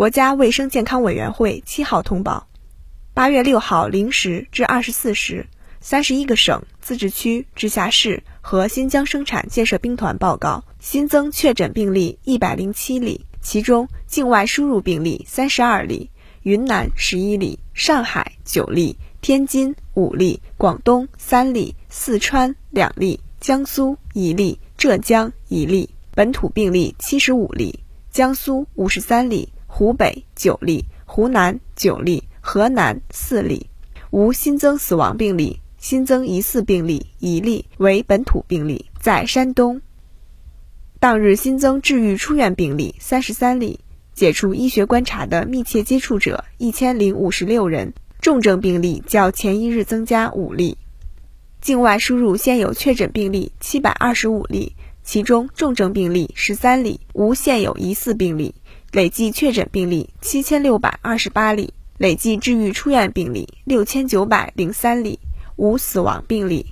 [0.00, 2.48] 国家卫生健康委员会七号通报：
[3.12, 5.46] 八月六号零时至二十四时，
[5.78, 16.08] 三十一个省、自治区、直辖市和新疆生产建设兵团报告新增确诊病例一百零七例，其中境外输入病例三十二例，
[16.44, 25.90] 云南十一例，上海九例，天津五例，广东三例，四川两例，江苏一例，浙江一例。
[26.14, 27.80] 本土病例七十五例，
[28.10, 33.66] 江苏五十三例，湖北九例，湖南九例，河南四例，
[34.10, 35.58] 无新增死亡病例。
[35.78, 39.80] 新增疑似病例一例，为本土病例，在山东。
[40.98, 43.80] 当日新增治愈出院病例三十三例，
[44.12, 50.76] 解除医学观察的密切接触者一千零五十六人，重症病例较前一日增加五例。
[51.62, 54.76] 境外输入现有确诊病例七百二十五例。
[55.02, 58.54] 其中重症病例十三例，无现有疑似病例，
[58.92, 65.20] 累计确诊病例七千六百二十八例，累计治愈出院病例六千九百零三例，
[65.54, 66.66] 无死亡病例。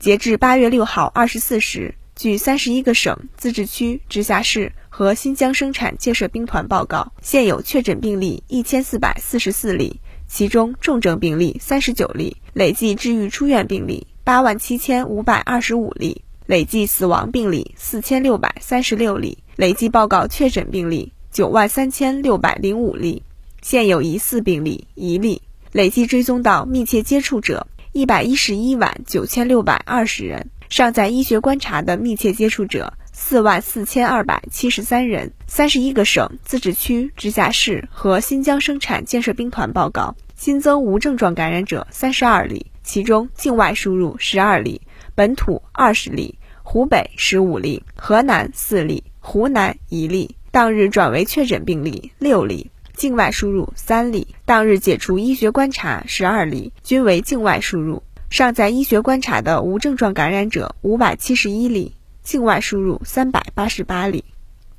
[0.00, 16.22] 截至八月六号二十四时，据三十一个省、自治区、直辖市和新疆生产建设兵团报告，现有确诊病例一千四百四十四例，其中重症病例三十九例，累计治愈出院病例八万七千五百二十五例。
[16.46, 23.22] 累计死亡病例四千六百三十六例，累计报告确诊病例九万三千六百零五例，
[23.62, 25.40] 现有疑似病例一例，
[25.72, 35.32] 累计追踪到密切接触者一百一十一万九千六百二十人，尚在医学观察的密切接触者四万四千二百七十三人。
[35.46, 44.82] 三十一个省、自治区、直辖市和新疆生产建设兵团报告新增无症状感染者三十二例，其中境外输入十二例。
[45.14, 50.36] 本土二十例，湖北十五例，河南四例，湖南一例。
[50.52, 54.34] 当日转为确诊病例六例，境外输入三例。
[54.44, 58.02] 当日解除医学观察十二例，均为境外输入。
[58.28, 64.26] 尚在医学观察的无症状感染者五百七十一例，境外输入三百八十八例。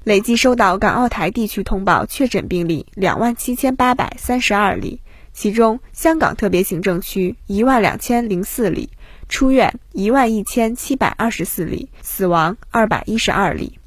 [0.04, 5.02] 累计收到港澳台地区通报确诊病例两万七千八百三十二例，
[5.34, 8.92] 其中香港特别行政区一万两千零四例。
[9.28, 13.80] 出院一万一千七百二十四例，死亡二百一十二例。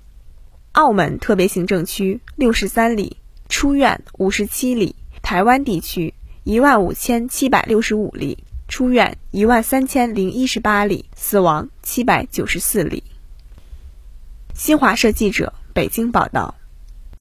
[0.77, 3.17] 澳门特别行政区六十三例，
[3.49, 4.95] 出院五十七例。
[5.23, 6.13] 台湾地区
[6.45, 13.03] 一万五千七百六十五例，出院一万三千零一十八例，死亡七百九十四例。
[14.53, 16.55] 新华社记者北京报道。